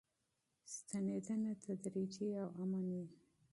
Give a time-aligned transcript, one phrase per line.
[0.73, 3.05] ستنېدنه تدریجي او امن وي.